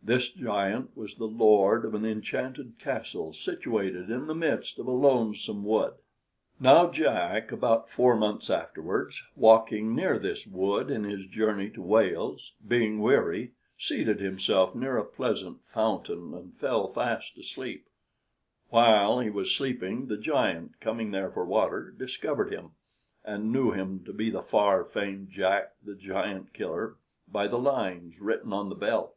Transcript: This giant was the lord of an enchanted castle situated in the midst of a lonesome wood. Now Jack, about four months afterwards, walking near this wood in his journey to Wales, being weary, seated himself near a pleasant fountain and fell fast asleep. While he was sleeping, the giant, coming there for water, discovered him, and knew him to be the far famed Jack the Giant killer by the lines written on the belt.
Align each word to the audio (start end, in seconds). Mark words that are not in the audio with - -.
This 0.00 0.30
giant 0.30 0.96
was 0.96 1.16
the 1.18 1.26
lord 1.26 1.84
of 1.84 1.92
an 1.92 2.06
enchanted 2.06 2.78
castle 2.78 3.34
situated 3.34 4.08
in 4.08 4.26
the 4.26 4.34
midst 4.34 4.78
of 4.78 4.86
a 4.86 4.90
lonesome 4.92 5.66
wood. 5.66 5.92
Now 6.58 6.88
Jack, 6.90 7.52
about 7.52 7.90
four 7.90 8.16
months 8.16 8.48
afterwards, 8.48 9.22
walking 9.36 9.94
near 9.94 10.18
this 10.18 10.46
wood 10.46 10.90
in 10.90 11.04
his 11.04 11.26
journey 11.26 11.68
to 11.72 11.82
Wales, 11.82 12.54
being 12.66 13.00
weary, 13.00 13.52
seated 13.76 14.18
himself 14.18 14.74
near 14.74 14.96
a 14.96 15.04
pleasant 15.04 15.58
fountain 15.66 16.32
and 16.32 16.56
fell 16.56 16.86
fast 16.88 17.36
asleep. 17.36 17.86
While 18.70 19.20
he 19.20 19.28
was 19.28 19.54
sleeping, 19.54 20.06
the 20.06 20.16
giant, 20.16 20.80
coming 20.80 21.10
there 21.10 21.30
for 21.30 21.44
water, 21.44 21.90
discovered 21.90 22.50
him, 22.50 22.70
and 23.26 23.52
knew 23.52 23.72
him 23.72 24.02
to 24.06 24.14
be 24.14 24.30
the 24.30 24.40
far 24.42 24.84
famed 24.86 25.28
Jack 25.28 25.74
the 25.82 25.94
Giant 25.94 26.54
killer 26.54 26.96
by 27.30 27.46
the 27.46 27.58
lines 27.58 28.22
written 28.22 28.54
on 28.54 28.70
the 28.70 28.74
belt. 28.74 29.14